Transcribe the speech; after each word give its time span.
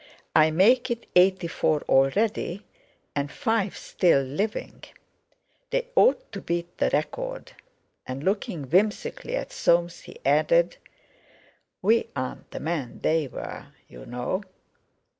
I 0.35 0.49
make 0.49 0.89
it 0.89 1.05
eighty 1.15 1.45
four 1.47 1.83
already, 1.83 2.63
and 3.15 3.31
five 3.31 3.77
still 3.77 4.23
living. 4.23 4.83
They 5.69 5.89
ought 5.95 6.31
to 6.31 6.41
beat 6.41 6.79
the 6.79 6.89
record;" 6.91 7.51
and 8.07 8.23
looking 8.23 8.63
whimsically 8.63 9.35
at 9.35 9.51
Soames, 9.51 9.99
he 9.99 10.17
added: 10.25 10.77
"We 11.83 12.07
aren't 12.15 12.49
the 12.49 12.59
men 12.59 13.01
they 13.03 13.27
were, 13.27 13.67
you 13.87 14.07
know." 14.07 14.41